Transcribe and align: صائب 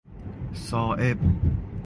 صائب 0.55 1.19